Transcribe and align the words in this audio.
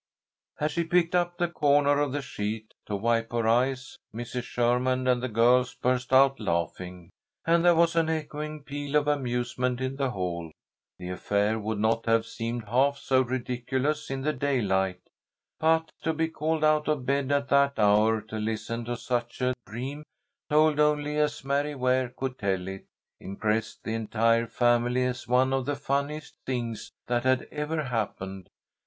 As 0.59 0.71
she 0.71 0.83
picked 0.83 1.13
up 1.13 1.37
the 1.37 1.47
corner 1.47 1.99
of 1.99 2.11
the 2.11 2.23
sheet 2.23 2.73
to 2.87 2.95
wipe 2.95 3.31
her 3.31 3.47
eyes 3.47 3.99
Mrs. 4.11 4.41
Sherman 4.45 5.05
and 5.05 5.21
the 5.21 5.27
girls 5.29 5.75
burst 5.75 6.11
out 6.11 6.39
laughing, 6.39 7.11
and 7.45 7.63
there 7.63 7.75
was 7.75 7.95
an 7.95 8.09
echoing 8.09 8.63
peal 8.63 8.95
of 8.95 9.07
amusement 9.07 9.79
in 9.79 9.97
the 9.97 10.09
hall. 10.09 10.51
The 10.97 11.09
affair 11.09 11.59
would 11.59 11.77
not 11.77 12.07
have 12.07 12.25
seemed 12.25 12.63
half 12.67 12.97
so 12.97 13.21
ridiculous 13.21 14.09
in 14.09 14.23
the 14.23 14.33
daylight, 14.33 15.01
but 15.59 15.91
to 16.01 16.13
be 16.13 16.29
called 16.29 16.63
out 16.63 16.87
of 16.87 17.05
bed 17.05 17.31
at 17.31 17.49
that 17.49 17.77
hour 17.77 18.21
to 18.21 18.37
listen 18.39 18.83
to 18.85 18.97
such 18.97 19.39
a 19.39 19.53
dream, 19.67 20.01
told 20.49 20.79
only 20.79 21.17
as 21.17 21.45
Mary 21.45 21.75
Ware 21.75 22.09
could 22.09 22.39
tell 22.39 22.67
it, 22.67 22.85
impressed 23.19 23.83
the 23.83 23.93
entire 23.93 24.47
family 24.47 25.03
as 25.03 25.27
one 25.27 25.53
of 25.53 25.67
the 25.67 25.75
funniest 25.75 26.33
things 26.43 26.89
that 27.05 27.23
had 27.23 27.43
ever 27.51 27.83
happened. 27.83 28.49